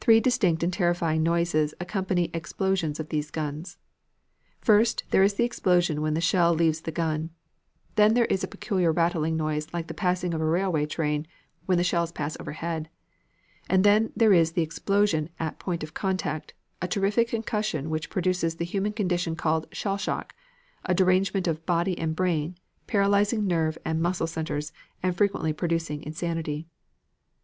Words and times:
Three 0.00 0.18
distinct 0.18 0.64
and 0.64 0.72
terrifying 0.72 1.22
noises 1.22 1.72
accompany 1.78 2.30
explosions 2.34 2.98
of 2.98 3.10
these 3.10 3.30
guns. 3.30 3.78
First, 4.60 5.04
there 5.12 5.22
is 5.22 5.34
the 5.34 5.44
explosion 5.44 6.02
when 6.02 6.14
the 6.14 6.20
shell 6.20 6.52
leaves 6.52 6.80
the 6.80 6.90
gun; 6.90 7.30
then 7.94 8.14
there 8.14 8.24
is 8.24 8.40
the 8.40 8.48
peculiar 8.48 8.90
rattling 8.90 9.36
noise 9.36 9.68
like 9.72 9.86
the 9.86 9.94
passing 9.94 10.34
of 10.34 10.40
a 10.40 10.44
railway 10.44 10.84
train 10.86 11.28
when 11.64 11.78
the 11.78 11.84
shells 11.84 12.10
pass 12.10 12.36
overhead; 12.40 12.88
then 13.70 14.12
there 14.16 14.32
is 14.32 14.50
the 14.50 14.62
explosion 14.62 15.28
at 15.38 15.60
point 15.60 15.84
of 15.84 15.94
contact, 15.94 16.54
a 16.80 16.88
terrific 16.88 17.28
concussion 17.28 17.88
which 17.88 18.10
produces 18.10 18.56
the 18.56 18.64
human 18.64 18.92
condition 18.92 19.36
called 19.36 19.68
"shell 19.70 19.96
shock," 19.96 20.34
a 20.86 20.92
derangement 20.92 21.46
of 21.46 21.64
body 21.66 21.96
and 21.96 22.16
brain, 22.16 22.56
paralyzing 22.88 23.46
nerve 23.46 23.78
and 23.84 24.02
muscle 24.02 24.26
centers 24.26 24.72
and 25.04 25.16
frequently 25.16 25.52
producing 25.52 26.02
insanity. 26.02 26.66